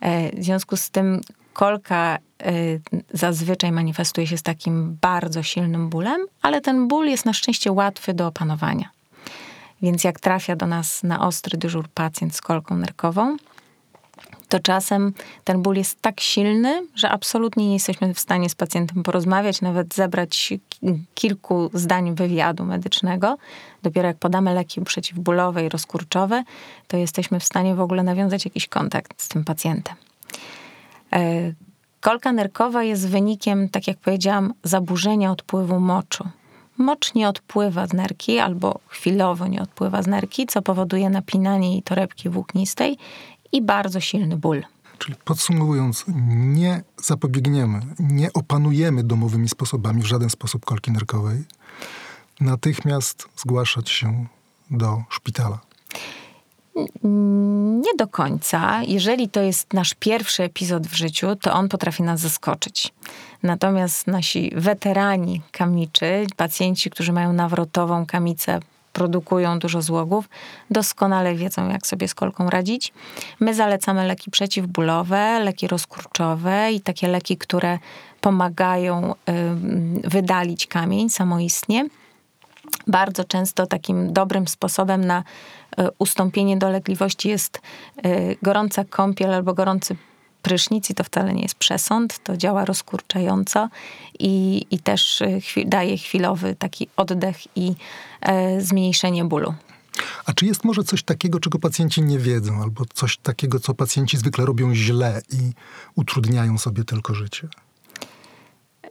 E, 0.00 0.36
w 0.40 0.44
związku 0.44 0.76
z 0.76 0.90
tym 0.90 1.20
kolka 1.56 2.18
e, 2.42 2.52
zazwyczaj 3.12 3.72
manifestuje 3.72 4.26
się 4.26 4.36
z 4.36 4.42
takim 4.42 4.98
bardzo 5.00 5.42
silnym 5.42 5.88
bólem, 5.88 6.26
ale 6.42 6.60
ten 6.60 6.88
ból 6.88 7.06
jest 7.06 7.24
na 7.24 7.32
szczęście 7.32 7.72
łatwy 7.72 8.14
do 8.14 8.26
opanowania. 8.26 8.90
Więc 9.82 10.04
jak 10.04 10.20
trafia 10.20 10.56
do 10.56 10.66
nas 10.66 11.02
na 11.02 11.26
ostry 11.26 11.58
dyżur 11.58 11.88
pacjent 11.88 12.34
z 12.34 12.40
kolką 12.40 12.76
nerkową, 12.76 13.36
to 14.48 14.60
czasem 14.60 15.12
ten 15.44 15.62
ból 15.62 15.76
jest 15.76 16.02
tak 16.02 16.20
silny, 16.20 16.86
że 16.94 17.10
absolutnie 17.10 17.66
nie 17.66 17.74
jesteśmy 17.74 18.14
w 18.14 18.20
stanie 18.20 18.48
z 18.48 18.54
pacjentem 18.54 19.02
porozmawiać, 19.02 19.60
nawet 19.60 19.94
zebrać 19.94 20.52
kilku 21.14 21.70
zdań 21.74 22.14
wywiadu 22.14 22.64
medycznego. 22.64 23.36
Dopiero 23.82 24.08
jak 24.08 24.16
podamy 24.16 24.54
leki 24.54 24.80
przeciwbólowe 24.80 25.66
i 25.66 25.68
rozkurczowe, 25.68 26.44
to 26.88 26.96
jesteśmy 26.96 27.40
w 27.40 27.44
stanie 27.44 27.74
w 27.74 27.80
ogóle 27.80 28.02
nawiązać 28.02 28.44
jakiś 28.44 28.68
kontakt 28.68 29.22
z 29.22 29.28
tym 29.28 29.44
pacjentem. 29.44 29.96
E, 31.16 31.52
kolka 32.00 32.32
nerkowa 32.32 32.82
jest 32.82 33.08
wynikiem, 33.08 33.68
tak 33.68 33.86
jak 33.86 33.98
powiedziałam, 33.98 34.54
zaburzenia 34.62 35.30
odpływu 35.30 35.80
moczu. 35.80 36.28
Mocz 36.78 37.14
nie 37.14 37.28
odpływa 37.28 37.86
z 37.86 37.92
nerki 37.92 38.38
albo 38.38 38.80
chwilowo 38.88 39.46
nie 39.46 39.62
odpływa 39.62 40.02
z 40.02 40.06
nerki, 40.06 40.46
co 40.46 40.62
powoduje 40.62 41.10
napinanie 41.10 41.72
jej 41.72 41.82
torebki 41.82 42.28
włóknistej 42.28 42.98
i 43.52 43.62
bardzo 43.62 44.00
silny 44.00 44.36
ból. 44.36 44.62
Czyli 44.98 45.14
podsumowując, 45.24 46.04
nie 46.28 46.82
zapobiegniemy, 46.96 47.80
nie 47.98 48.32
opanujemy 48.32 49.02
domowymi 49.02 49.48
sposobami 49.48 50.02
w 50.02 50.06
żaden 50.06 50.30
sposób 50.30 50.64
kolki 50.64 50.90
nerkowej. 50.90 51.44
Natychmiast 52.40 53.28
zgłaszać 53.36 53.90
się 53.90 54.26
do 54.70 55.02
szpitala. 55.10 55.58
Nie 57.82 57.94
do 57.98 58.06
końca. 58.06 58.82
Jeżeli 58.82 59.28
to 59.28 59.40
jest 59.40 59.72
nasz 59.72 59.94
pierwszy 59.94 60.42
epizod 60.42 60.86
w 60.86 60.94
życiu, 60.94 61.36
to 61.36 61.52
on 61.52 61.68
potrafi 61.68 62.02
nas 62.02 62.20
zaskoczyć. 62.20 62.92
Natomiast 63.42 64.06
nasi 64.06 64.52
weterani 64.56 65.42
kamiczy, 65.52 66.26
pacjenci, 66.36 66.90
którzy 66.90 67.12
mają 67.12 67.32
nawrotową 67.32 68.06
kamicę 68.06 68.60
produkują 68.92 69.58
dużo 69.58 69.82
złogów, 69.82 70.28
doskonale 70.70 71.34
wiedzą, 71.34 71.68
jak 71.68 71.86
sobie 71.86 72.08
z 72.08 72.14
kolką 72.14 72.50
radzić. 72.50 72.92
My 73.40 73.54
zalecamy 73.54 74.06
leki 74.06 74.30
przeciwbólowe, 74.30 75.40
leki 75.40 75.68
rozkurczowe 75.68 76.72
i 76.72 76.80
takie 76.80 77.08
leki, 77.08 77.36
które 77.36 77.78
pomagają 78.20 79.14
wydalić 80.04 80.66
kamień 80.66 81.10
samoistnie. 81.10 81.88
Bardzo 82.86 83.24
często 83.24 83.66
takim 83.66 84.12
dobrym 84.12 84.48
sposobem 84.48 85.04
na 85.04 85.24
y, 85.78 85.88
ustąpienie 85.98 86.56
dolegliwości 86.56 87.28
jest 87.28 87.60
y, 88.06 88.36
gorąca 88.42 88.84
kąpiel 88.84 89.34
albo 89.34 89.54
gorący 89.54 89.96
prysznic 90.42 90.90
i 90.90 90.94
to 90.94 91.04
wcale 91.04 91.34
nie 91.34 91.42
jest 91.42 91.54
przesąd, 91.54 92.18
to 92.22 92.36
działa 92.36 92.64
rozkurczająco 92.64 93.68
i, 94.18 94.66
i 94.70 94.78
też 94.78 95.20
y, 95.20 95.40
chwi 95.40 95.66
daje 95.66 95.98
chwilowy 95.98 96.56
taki 96.58 96.88
oddech 96.96 97.56
i 97.56 97.74
e, 98.20 98.60
zmniejszenie 98.60 99.24
bólu. 99.24 99.54
A 100.24 100.32
czy 100.32 100.46
jest 100.46 100.64
może 100.64 100.84
coś 100.84 101.02
takiego, 101.02 101.40
czego 101.40 101.58
pacjenci 101.58 102.02
nie 102.02 102.18
wiedzą, 102.18 102.62
albo 102.62 102.84
coś 102.94 103.16
takiego, 103.16 103.60
co 103.60 103.74
pacjenci 103.74 104.16
zwykle 104.16 104.46
robią 104.46 104.74
źle 104.74 105.22
i 105.32 105.52
utrudniają 105.94 106.58
sobie 106.58 106.84
tylko 106.84 107.14
życie? 107.14 107.48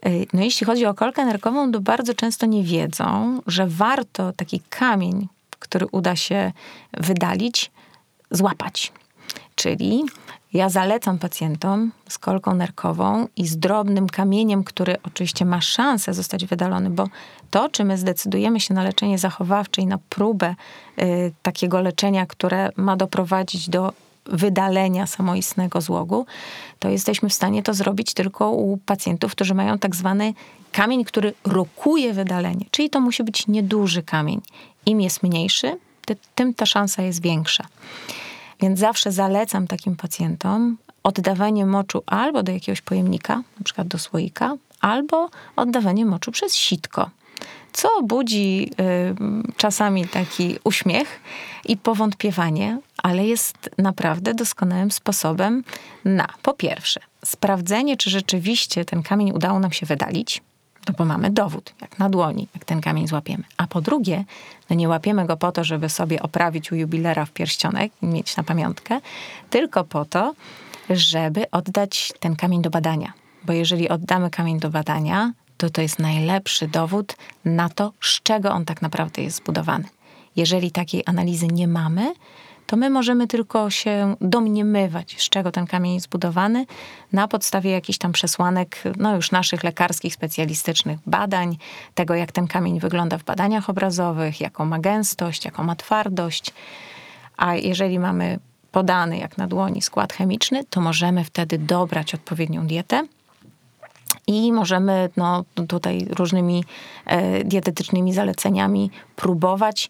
E, 0.06 0.10
no 0.34 0.42
jeśli 0.42 0.66
chodzi 0.66 0.86
o 0.86 0.94
kolkę 0.94 1.26
nerkową, 1.26 1.72
to 1.72 1.80
bardzo 1.80 2.14
często 2.14 2.46
nie 2.46 2.64
wiedzą, 2.64 3.40
że 3.48 3.68
warto 3.68 4.34
taki 4.34 4.62
kamień, 4.70 5.28
który 5.60 5.88
uda 5.92 6.16
się 6.16 6.52
wydalić, 6.94 7.72
złapać. 8.32 8.92
Czyli 9.56 10.04
ja 10.54 10.70
zalecam 10.70 11.20
pacjentom 11.20 11.92
z 12.10 12.18
kolką 12.18 12.54
nerkową 12.54 13.28
i 13.38 13.48
z 13.48 13.58
drobnym 13.58 14.10
kamieniem, 14.10 14.64
który 14.64 14.96
oczywiście 15.04 15.46
ma 15.46 15.62
szansę 15.62 16.14
zostać 16.14 16.46
wydalony, 16.46 16.90
bo 16.90 17.10
to, 17.52 17.70
czy 17.70 17.84
my 17.84 17.98
zdecydujemy 17.98 18.60
się 18.60 18.74
na 18.74 18.84
leczenie 18.84 19.18
zachowawcze 19.18 19.82
i 19.82 19.86
na 19.86 19.98
próbę 20.10 20.56
y, 21.02 21.34
takiego 21.42 21.82
leczenia, 21.82 22.26
które 22.26 22.70
ma 22.76 22.96
doprowadzić 22.96 23.70
do 23.70 23.94
wydalenia 24.26 25.08
samoistnego 25.08 25.82
złogu, 25.82 26.26
to 26.80 26.90
jesteśmy 26.90 27.30
w 27.30 27.34
stanie 27.34 27.64
to 27.64 27.74
zrobić 27.74 28.14
tylko 28.14 28.52
u 28.52 28.78
pacjentów, 28.78 29.32
którzy 29.32 29.54
mają 29.54 29.80
tak 29.80 29.96
zwany 29.96 30.34
kamień, 30.72 31.06
który 31.06 31.34
rokuje 31.44 32.14
wydalenie. 32.14 32.66
Czyli 32.72 32.90
to 32.90 33.02
musi 33.02 33.24
być 33.24 33.48
nieduży 33.48 34.04
kamień. 34.04 34.42
Im 34.86 35.02
jest 35.02 35.24
mniejszy, 35.24 35.78
tym 36.36 36.54
ta 36.54 36.66
szansa 36.66 37.02
jest 37.02 37.22
większa. 37.22 37.66
Więc 38.62 38.80
zawsze 38.80 39.12
zalecam 39.12 39.68
takim 39.68 39.96
pacjentom 39.96 40.78
oddawanie 41.04 41.66
moczu 41.66 42.04
albo 42.06 42.44
do 42.44 42.52
jakiegoś 42.52 42.82
pojemnika, 42.82 43.36
na 43.36 43.64
przykład 43.64 43.88
do 43.88 44.00
słoika, 44.00 44.56
albo 44.82 45.30
oddawanie 45.56 46.06
moczu 46.06 46.32
przez 46.32 46.56
sitko. 46.56 47.10
Co 47.74 47.90
budzi 48.04 48.72
y, 48.80 49.56
czasami 49.58 50.08
taki 50.08 50.56
uśmiech 50.64 51.20
i 51.66 51.78
powątpiewanie, 51.78 52.80
ale 53.06 53.26
jest 53.26 53.70
naprawdę 53.78 54.34
doskonałym 54.34 54.92
sposobem 54.92 55.64
na 56.06 56.28
po 56.42 56.54
pierwsze 56.54 57.00
sprawdzenie, 57.26 57.98
czy 57.98 58.10
rzeczywiście 58.10 58.86
ten 58.86 59.04
kamień 59.04 59.32
udało 59.32 59.60
nam 59.60 59.72
się 59.72 59.86
wydalić, 59.86 60.42
no 60.88 60.94
bo 60.98 61.06
mamy 61.06 61.30
dowód, 61.30 61.74
jak 61.82 62.00
na 62.00 62.10
dłoni, 62.10 62.48
jak 62.56 62.66
ten 62.66 62.82
kamień 62.82 63.08
złapiemy. 63.08 63.44
A 63.58 63.68
po 63.68 63.82
drugie, 63.82 64.24
no 64.70 64.76
nie 64.76 64.90
łapiemy 64.90 65.26
go 65.26 65.38
po 65.38 65.52
to, 65.52 65.64
żeby 65.64 65.90
sobie 65.90 66.22
oprawić 66.22 66.72
u 66.72 66.76
jubilera 66.76 67.26
w 67.26 67.32
pierścionek 67.32 67.92
i 68.02 68.06
mieć 68.06 68.38
na 68.38 68.44
pamiątkę, 68.44 69.00
tylko 69.50 69.84
po 69.84 70.06
to, 70.06 70.34
żeby 70.90 71.52
oddać 71.52 72.14
ten 72.20 72.36
kamień 72.36 72.62
do 72.62 72.70
badania. 72.70 73.14
Bo 73.44 73.54
jeżeli 73.54 73.90
oddamy 73.90 74.30
kamień 74.30 74.60
do 74.60 74.70
badania, 74.70 75.32
to 75.58 75.70
to 75.70 75.82
jest 75.82 76.00
najlepszy 76.00 76.68
dowód 76.68 77.16
na 77.46 77.70
to, 77.70 77.94
z 78.02 78.22
czego 78.24 78.52
on 78.52 78.66
tak 78.66 78.82
naprawdę 78.82 79.22
jest 79.22 79.38
zbudowany. 79.38 79.86
Jeżeli 80.36 80.72
takiej 80.72 81.04
analizy 81.06 81.48
nie 81.48 81.68
mamy, 81.68 82.14
to 82.68 82.78
my 82.78 82.90
możemy 82.90 83.28
tylko 83.28 83.70
się 83.70 84.16
domniemywać, 84.22 85.16
z 85.22 85.30
czego 85.30 85.52
ten 85.52 85.68
kamień 85.68 85.94
jest 85.94 86.06
zbudowany, 86.06 86.66
na 87.14 87.28
podstawie 87.28 87.72
jakichś 87.72 87.98
tam 87.98 88.12
przesłanek, 88.12 88.84
no 88.98 89.16
już 89.16 89.32
naszych 89.32 89.64
lekarskich, 89.64 90.14
specjalistycznych 90.14 91.00
badań, 91.06 91.58
tego 91.96 92.16
jak 92.16 92.32
ten 92.32 92.48
kamień 92.48 92.80
wygląda 92.80 93.18
w 93.18 93.24
badaniach 93.24 93.70
obrazowych, 93.70 94.42
jaką 94.42 94.66
ma 94.66 94.80
gęstość, 94.80 95.46
jaką 95.46 95.64
ma 95.64 95.76
twardość. 95.76 96.54
A 97.38 97.56
jeżeli 97.56 98.00
mamy 98.00 98.40
podany 98.72 99.18
jak 99.18 99.38
na 99.38 99.48
dłoni 99.48 99.82
skład 99.82 100.14
chemiczny, 100.14 100.64
to 100.64 100.82
możemy 100.82 101.24
wtedy 101.24 101.58
dobrać 101.58 102.14
odpowiednią 102.14 102.68
dietę. 102.68 103.08
I 104.28 104.54
możemy 104.54 105.10
no, 105.18 105.44
tutaj 105.68 106.08
różnymi 106.10 106.64
e, 107.06 107.44
dietetycznymi 107.44 108.14
zaleceniami 108.14 108.92
próbować 109.16 109.90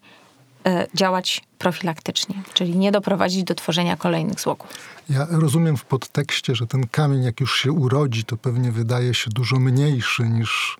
działać 0.94 1.42
profilaktycznie, 1.58 2.34
czyli 2.54 2.76
nie 2.76 2.92
doprowadzić 2.92 3.44
do 3.44 3.54
tworzenia 3.54 3.96
kolejnych 3.96 4.40
złoków. 4.40 4.70
Ja 5.10 5.26
rozumiem 5.30 5.76
w 5.76 5.84
podtekście, 5.84 6.54
że 6.54 6.66
ten 6.66 6.86
kamień, 6.86 7.22
jak 7.22 7.40
już 7.40 7.60
się 7.60 7.72
urodzi, 7.72 8.24
to 8.24 8.36
pewnie 8.36 8.72
wydaje 8.72 9.14
się 9.14 9.30
dużo 9.30 9.56
mniejszy 9.56 10.28
niż 10.28 10.78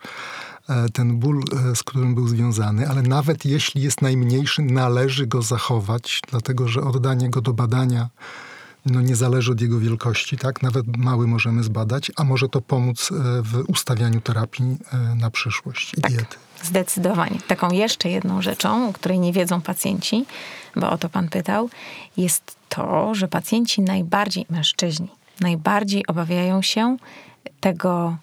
e, 0.69 0.89
ten 0.89 1.19
ból, 1.19 1.43
e, 1.71 1.77
z 1.77 1.83
którym 1.83 2.15
był 2.15 2.29
związany, 2.29 2.89
ale 2.89 3.03
nawet 3.03 3.45
jeśli 3.45 3.83
jest 3.83 4.03
najmniejszy, 4.03 4.63
należy 4.63 5.27
go 5.27 5.43
zachować, 5.43 6.21
dlatego 6.31 6.69
że 6.69 6.81
oddanie 6.81 7.31
go 7.31 7.41
do 7.41 7.53
badania 7.53 8.09
no 8.87 9.01
nie 9.01 9.17
zależy 9.17 9.53
od 9.53 9.61
jego 9.61 9.79
wielkości, 9.79 10.39
tak? 10.39 10.63
Nawet 10.63 10.97
mały 10.97 11.27
możemy 11.27 11.63
zbadać, 11.63 12.13
a 12.17 12.25
może 12.25 12.49
to 12.49 12.61
pomóc 12.61 13.11
e, 13.13 13.43
w 13.43 13.65
ustawianiu 13.69 14.21
terapii 14.21 14.77
e, 14.93 15.15
na 15.15 15.31
przyszłość 15.31 15.95
i 15.99 16.01
tak, 16.01 16.13
diety. 16.13 16.37
Zdecydowanie. 16.63 17.39
Taką 17.47 17.71
jeszcze 17.71 18.11
jedną 18.11 18.43
rzeczą, 18.43 18.89
o 18.89 18.93
której 18.93 19.19
nie 19.19 19.33
wiedzą 19.33 19.61
pacjenci, 19.61 20.27
bo 20.77 20.91
o 20.91 20.99
to 20.99 21.09
pan 21.09 21.29
pytał, 21.29 21.71
jest 22.17 22.57
to, 22.69 23.15
że 23.15 23.29
pacjenci 23.29 23.83
najbardziej, 23.83 24.47
mężczyźni, 24.51 25.09
najbardziej 25.41 26.07
obawiają 26.07 26.63
się 26.63 26.97
tego 27.61 28.17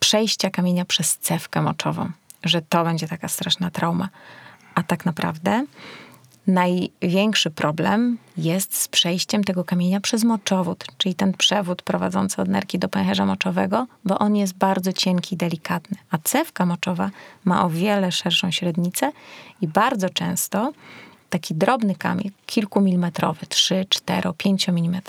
przejścia 0.00 0.50
kamienia 0.50 0.84
przez 0.84 1.18
cewkę 1.18 1.62
moczową, 1.62 2.10
że 2.44 2.62
to 2.62 2.84
będzie 2.84 3.08
taka 3.08 3.28
straszna 3.28 3.70
trauma. 3.70 4.08
A 4.74 4.82
tak 4.82 5.06
naprawdę 5.06 5.66
największy 6.46 7.50
problem 7.50 8.18
jest 8.36 8.76
z 8.76 8.88
przejściem 8.88 9.44
tego 9.44 9.64
kamienia 9.64 10.00
przez 10.00 10.24
moczowód, 10.24 10.84
czyli 10.98 11.14
ten 11.14 11.32
przewód 11.32 11.82
prowadzący 11.82 12.42
od 12.42 12.48
nerki 12.48 12.78
do 12.78 12.88
pęcherza 12.88 13.26
moczowego, 13.26 13.86
bo 14.04 14.18
on 14.18 14.36
jest 14.36 14.54
bardzo 14.54 14.92
cienki 14.92 15.34
i 15.34 15.38
delikatny. 15.38 15.96
A 16.10 16.18
cewka 16.18 16.66
moczowa 16.66 17.10
ma 17.44 17.64
o 17.64 17.70
wiele 17.70 18.12
szerszą 18.12 18.50
średnicę 18.50 19.12
i 19.60 19.68
bardzo 19.68 20.10
często 20.10 20.72
taki 21.30 21.54
drobny 21.54 21.94
kamień, 21.94 22.30
kilkumilimetrowy, 22.46 23.46
3, 23.46 23.86
4, 23.88 24.30
5 24.36 24.68
mm, 24.68 25.02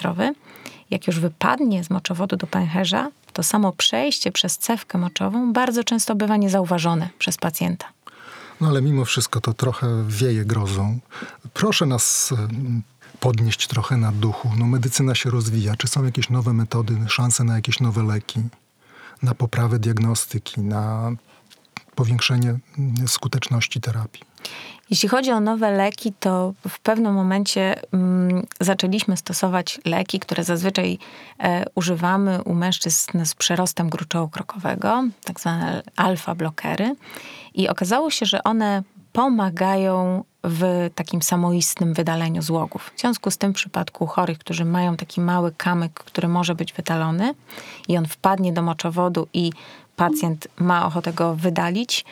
jak 0.91 1.07
już 1.07 1.19
wypadnie 1.19 1.83
z 1.83 1.89
moczowodu 1.89 2.35
do 2.35 2.47
pęcherza, 2.47 3.09
to 3.33 3.43
samo 3.43 3.71
przejście 3.71 4.31
przez 4.31 4.57
cewkę 4.57 4.97
moczową 4.97 5.53
bardzo 5.53 5.83
często 5.83 6.15
bywa 6.15 6.37
niezauważone 6.37 7.09
przez 7.19 7.37
pacjenta. 7.37 7.85
No 8.61 8.67
ale 8.67 8.81
mimo 8.81 9.05
wszystko 9.05 9.41
to 9.41 9.53
trochę 9.53 10.05
wieje 10.07 10.45
grozą. 10.45 10.99
Proszę 11.53 11.85
nas 11.85 12.33
podnieść 13.19 13.67
trochę 13.67 13.97
na 13.97 14.11
duchu. 14.11 14.49
No 14.57 14.65
medycyna 14.65 15.15
się 15.15 15.29
rozwija. 15.29 15.75
Czy 15.75 15.87
są 15.87 16.03
jakieś 16.03 16.29
nowe 16.29 16.53
metody, 16.53 16.97
szanse 17.07 17.43
na 17.43 17.55
jakieś 17.55 17.79
nowe 17.79 18.03
leki, 18.03 18.41
na 19.23 19.35
poprawę 19.35 19.79
diagnostyki, 19.79 20.61
na 20.61 21.11
powiększenie 21.95 22.59
skuteczności 23.07 23.81
terapii? 23.81 24.30
Jeśli 24.89 25.09
chodzi 25.09 25.31
o 25.31 25.39
nowe 25.39 25.71
leki, 25.71 26.13
to 26.19 26.53
w 26.69 26.79
pewnym 26.79 27.13
momencie 27.13 27.75
mm, 27.93 28.45
zaczęliśmy 28.59 29.17
stosować 29.17 29.79
leki, 29.85 30.19
które 30.19 30.43
zazwyczaj 30.43 30.97
e, 31.39 31.65
używamy 31.75 32.43
u 32.43 32.53
mężczyzn 32.53 33.25
z 33.25 33.35
przerostem 33.35 33.89
gruczołu 33.89 34.29
krokowego, 34.29 35.03
tak 35.23 35.39
zwane 35.39 35.83
alfa-blokery. 35.95 36.95
I 37.53 37.69
okazało 37.69 38.09
się, 38.09 38.25
że 38.25 38.43
one 38.43 38.83
pomagają 39.13 40.23
w 40.43 40.89
takim 40.95 41.21
samoistnym 41.21 41.93
wydaleniu 41.93 42.41
złogów. 42.41 42.91
W 42.95 42.99
związku 42.99 43.31
z 43.31 43.37
tym 43.37 43.51
w 43.51 43.55
przypadku 43.55 44.07
chorych, 44.07 44.39
którzy 44.39 44.65
mają 44.65 44.97
taki 44.97 45.21
mały 45.21 45.51
kamyk, 45.51 45.93
który 45.93 46.27
może 46.27 46.55
być 46.55 46.73
wydalony 46.73 47.33
i 47.87 47.97
on 47.97 48.05
wpadnie 48.05 48.53
do 48.53 48.61
moczowodu 48.61 49.27
i 49.33 49.51
pacjent 49.95 50.47
ma 50.59 50.85
ochotę 50.85 51.13
go 51.13 51.35
wydalić, 51.35 52.05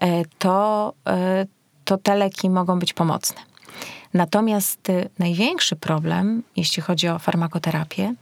e, 0.00 0.24
to, 0.38 0.92
e, 1.06 1.46
to 1.84 1.98
te 1.98 2.14
leki 2.14 2.50
mogą 2.50 2.78
być 2.78 2.92
pomocne. 2.92 3.40
Natomiast 4.14 4.88
y, 4.90 5.10
największy 5.18 5.76
problem, 5.76 6.42
jeśli 6.56 6.82
chodzi 6.82 7.08
o 7.08 7.18
farmakoterapię, 7.18 8.14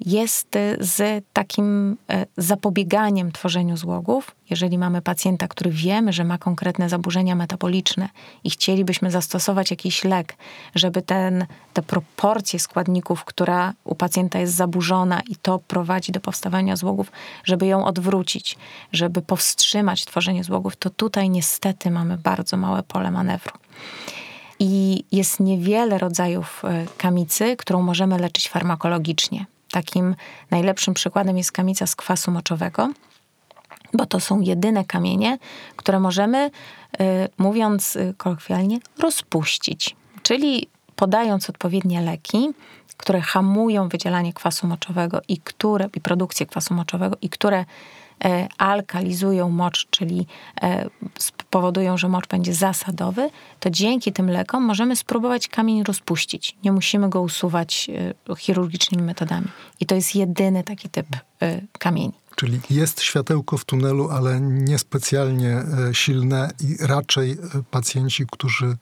jest 0.00 0.48
z 0.80 1.24
takim 1.32 1.92
y, 1.92 2.26
zapobieganiem 2.36 3.32
tworzeniu 3.32 3.76
złogów. 3.76 4.34
Jeżeli 4.50 4.78
mamy 4.78 5.02
pacjenta, 5.02 5.48
który 5.48 5.70
wiemy, 5.70 6.12
że 6.12 6.24
ma 6.24 6.38
konkretne 6.38 6.88
zaburzenia 6.88 7.34
metaboliczne 7.34 8.08
i 8.44 8.50
chcielibyśmy 8.50 9.10
zastosować 9.10 9.70
jakiś 9.70 10.04
lek, 10.04 10.36
żeby 10.74 11.02
ten, 11.02 11.46
te 11.72 11.82
proporcje 11.82 12.58
składników, 12.58 13.24
która 13.24 13.72
u 13.84 13.94
pacjenta 13.94 14.38
jest 14.38 14.54
zaburzona 14.54 15.20
i 15.28 15.36
to 15.36 15.58
prowadzi 15.58 16.12
do 16.12 16.20
powstawania 16.20 16.76
złogów, 16.76 17.12
żeby 17.44 17.66
ją 17.66 17.84
odwrócić, 17.84 18.56
żeby 18.92 19.22
powstrzymać 19.22 20.04
tworzenie 20.04 20.44
złogów, 20.44 20.76
to 20.76 20.90
tutaj 20.90 21.30
niestety 21.30 21.90
mamy 21.90 22.18
bardzo 22.18 22.56
małe 22.56 22.82
pole 22.82 23.10
manewru. 23.10 23.52
I 24.58 25.04
jest 25.12 25.40
niewiele 25.40 25.98
rodzajów 25.98 26.62
y, 26.64 26.86
kamicy, 26.98 27.56
którą 27.56 27.82
możemy 27.82 28.18
leczyć 28.18 28.48
farmakologicznie. 28.48 29.46
Takim 29.76 30.14
najlepszym 30.50 30.94
przykładem 30.94 31.38
jest 31.38 31.52
kamica 31.52 31.86
z 31.86 31.96
kwasu 31.96 32.30
moczowego, 32.30 32.92
bo 33.92 34.06
to 34.06 34.20
są 34.20 34.40
jedyne 34.40 34.84
kamienie, 34.84 35.38
które 35.76 36.00
możemy, 36.00 36.50
y, 37.00 37.28
mówiąc 37.38 37.96
y, 37.96 38.14
kolokwialnie, 38.16 38.78
rozpuścić. 38.98 39.96
Czyli 40.22 40.68
podając 40.96 41.50
odpowiednie 41.50 42.00
leki, 42.00 42.50
które 42.96 43.20
hamują 43.20 43.88
wydzielanie 43.88 44.32
kwasu 44.32 44.66
moczowego 44.66 45.20
i 45.28 45.38
które 45.38 45.88
i 45.96 46.00
produkcję 46.00 46.46
kwasu 46.46 46.74
moczowego 46.74 47.16
i 47.22 47.28
które 47.28 47.64
alkalizują 48.58 49.50
mocz, 49.50 49.86
czyli 49.90 50.26
e, 50.62 50.90
powodują, 51.50 51.98
że 51.98 52.08
mocz 52.08 52.28
będzie 52.28 52.54
zasadowy, 52.54 53.30
to 53.60 53.70
dzięki 53.70 54.12
tym 54.12 54.30
lekom 54.30 54.62
możemy 54.62 54.96
spróbować 54.96 55.48
kamień 55.48 55.82
rozpuścić. 55.82 56.56
Nie 56.64 56.72
musimy 56.72 57.08
go 57.08 57.20
usuwać 57.20 57.90
e, 58.30 58.36
chirurgicznymi 58.36 59.02
metodami. 59.02 59.46
I 59.80 59.86
to 59.86 59.94
jest 59.94 60.14
jedyny 60.14 60.64
taki 60.64 60.88
typ 60.88 61.06
kamieni. 61.78 62.12
Czyli 62.36 62.60
jest 62.70 63.02
światełko 63.02 63.58
w 63.58 63.64
tunelu, 63.64 64.10
ale 64.10 64.40
niespecjalnie 64.40 65.62
silne 65.92 66.50
i 66.60 66.76
raczej 66.86 67.36
pacjenci, 67.70 68.26
którzy 68.32 68.76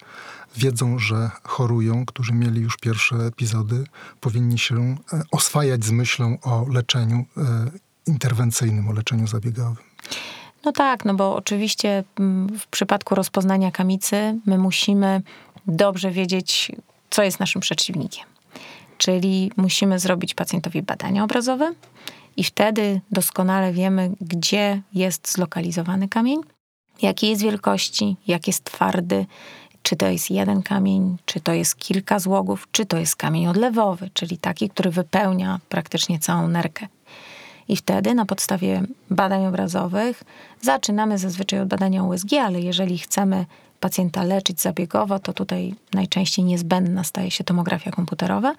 wiedzą, 0.55 0.99
że 0.99 1.31
chorują, 1.43 2.05
którzy 2.05 2.33
mieli 2.33 2.61
już 2.61 2.77
pierwsze 2.77 3.15
epizody, 3.15 3.83
powinni 4.21 4.59
się 4.59 4.97
oswajać 5.31 5.85
z 5.85 5.91
myślą 5.91 6.37
o 6.41 6.65
leczeniu 6.69 7.25
interwencyjnym, 8.07 8.87
o 8.87 8.91
leczeniu 8.91 9.27
zabiegowym. 9.27 9.83
No 10.65 10.71
tak, 10.71 11.05
no 11.05 11.13
bo 11.13 11.35
oczywiście 11.35 12.03
mm, 12.19 12.59
w 12.59 12.67
przypadku 12.67 13.15
rozpoznania 13.15 13.71
kamicy 13.71 14.39
my 14.45 14.57
musimy 14.57 15.21
dobrze 15.67 16.11
wiedzieć, 16.11 16.71
co 17.09 17.23
jest 17.23 17.39
naszym 17.39 17.61
przeciwnikiem. 17.61 18.25
Czyli 18.97 19.51
musimy 19.57 19.99
zrobić 19.99 20.33
pacjentowi 20.33 20.81
badania 20.81 21.23
obrazowe 21.23 21.73
i 22.37 22.43
wtedy 22.43 23.01
doskonale 23.11 23.73
wiemy, 23.73 24.11
gdzie 24.21 24.81
jest 24.93 25.31
zlokalizowany 25.31 26.07
kamień, 26.07 26.41
jakiej 27.01 27.29
jest 27.29 27.41
wielkości, 27.41 28.15
jak 28.27 28.47
jest 28.47 28.63
twardy, 28.63 29.25
czy 29.83 29.95
to 29.95 30.07
jest 30.07 30.31
jeden 30.31 30.63
kamień, 30.63 31.17
czy 31.25 31.39
to 31.39 31.53
jest 31.53 31.75
kilka 31.75 32.19
złogów, 32.19 32.67
czy 32.71 32.85
to 32.85 32.97
jest 32.97 33.15
kamień 33.15 33.47
odlewowy, 33.47 34.09
czyli 34.13 34.37
taki, 34.37 34.69
który 34.69 34.91
wypełnia 34.91 35.59
praktycznie 35.69 36.19
całą 36.19 36.47
nerkę. 36.47 36.87
I 37.67 37.75
wtedy 37.75 38.13
na 38.13 38.25
podstawie 38.25 38.83
badań 39.09 39.45
obrazowych 39.45 40.23
zaczynamy 40.61 41.17
zazwyczaj 41.17 41.59
od 41.59 41.67
badania 41.67 42.03
USG, 42.03 42.33
ale 42.33 42.61
jeżeli 42.61 42.97
chcemy 42.97 43.45
pacjenta 43.79 44.23
leczyć 44.23 44.61
zabiegowo, 44.61 45.19
to 45.19 45.33
tutaj 45.33 45.75
najczęściej 45.93 46.45
niezbędna 46.45 47.03
staje 47.03 47.31
się 47.31 47.43
tomografia 47.43 47.91
komputerowa. 47.91 48.53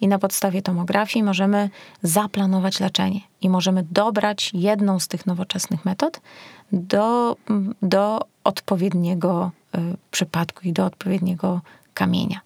I 0.00 0.08
na 0.08 0.18
podstawie 0.18 0.62
tomografii 0.62 1.22
możemy 1.22 1.70
zaplanować 2.02 2.80
leczenie 2.80 3.20
i 3.40 3.48
możemy 3.48 3.84
dobrać 3.90 4.50
jedną 4.54 5.00
z 5.00 5.08
tych 5.08 5.26
nowoczesnych 5.26 5.84
metod 5.84 6.20
do, 6.72 7.36
do 7.82 8.20
odpowiedniego 8.44 9.50
y, 9.74 9.78
przypadku 10.10 10.60
i 10.64 10.72
do 10.72 10.84
odpowiedniego 10.84 11.60
kamienia. 11.94 12.40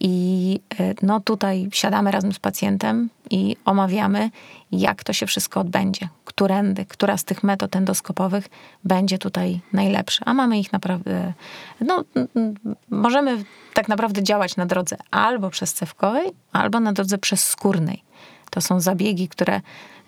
I 0.00 0.60
e, 0.78 0.94
no 1.02 1.20
tutaj 1.20 1.68
siadamy 1.72 2.10
razem 2.10 2.32
z 2.32 2.38
pacjentem 2.38 3.08
i 3.32 3.56
omawiamy, 3.64 4.30
jak 4.72 5.04
to 5.04 5.12
się 5.12 5.26
wszystko 5.26 5.60
odbędzie, 5.60 6.08
którędy, 6.24 6.84
która 6.84 7.16
z 7.16 7.24
tych 7.24 7.42
metod 7.42 7.76
endoskopowych 7.76 8.48
będzie 8.84 9.18
tutaj 9.18 9.60
najlepsza. 9.72 10.24
A 10.24 10.34
mamy 10.34 10.58
ich 10.58 10.72
naprawdę, 10.72 11.32
no 11.80 12.04
możemy 12.90 13.44
tak 13.74 13.88
naprawdę 13.88 14.22
działać 14.22 14.56
na 14.56 14.66
drodze 14.66 14.96
albo 15.10 15.50
przez 15.50 15.74
cewkowej, 15.74 16.30
albo 16.52 16.80
na 16.80 16.92
drodze 16.92 17.18
przez 17.18 17.44
skórnej. 17.44 18.02
To 18.50 18.60
są 18.60 18.80
zabiegi, 18.80 19.28
które 19.28 19.60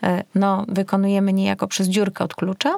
e, 0.03 0.25
no, 0.35 0.65
wykonujemy 0.69 1.33
niejako 1.33 1.69
przez 1.69 1.89
dziurkę 1.89 2.25
od 2.25 2.35
klucza, 2.35 2.77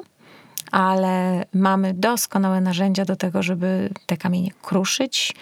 ale 0.71 1.45
mamy 1.53 1.93
doskonałe 1.93 2.61
narzędzia 2.61 3.05
do 3.05 3.15
tego, 3.15 3.43
żeby 3.43 3.89
te 4.05 4.17
kamienie 4.17 4.51
kruszyć 4.61 5.35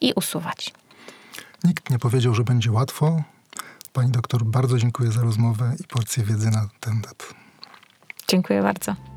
i 0.00 0.12
usuwać. 0.16 0.72
Nikt 1.64 1.90
nie 1.90 1.98
powiedział, 1.98 2.34
że 2.34 2.44
będzie 2.44 2.72
łatwo. 2.72 3.22
Pani 3.92 4.10
doktor, 4.10 4.44
bardzo 4.44 4.78
dziękuję 4.78 5.12
za 5.12 5.22
rozmowę 5.22 5.74
i 5.80 5.84
porcję 5.84 6.24
wiedzy 6.24 6.50
na 6.50 6.68
ten 6.80 7.00
temat. 7.00 7.34
Dziękuję 8.28 8.62
bardzo. 8.62 9.11